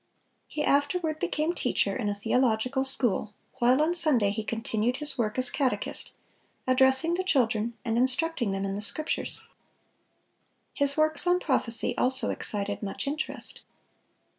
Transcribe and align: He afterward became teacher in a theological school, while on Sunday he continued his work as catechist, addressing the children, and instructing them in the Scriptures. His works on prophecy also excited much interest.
He 0.47 0.63
afterward 0.63 1.19
became 1.19 1.53
teacher 1.53 1.95
in 1.95 2.09
a 2.09 2.15
theological 2.15 2.83
school, 2.83 3.35
while 3.59 3.83
on 3.83 3.93
Sunday 3.93 4.31
he 4.31 4.43
continued 4.43 4.97
his 4.97 5.15
work 5.15 5.37
as 5.37 5.51
catechist, 5.51 6.13
addressing 6.65 7.13
the 7.13 7.23
children, 7.23 7.77
and 7.85 7.99
instructing 7.99 8.51
them 8.51 8.65
in 8.65 8.73
the 8.73 8.81
Scriptures. 8.81 9.43
His 10.73 10.97
works 10.97 11.27
on 11.27 11.39
prophecy 11.39 11.95
also 11.99 12.31
excited 12.31 12.81
much 12.81 13.05
interest. 13.05 13.61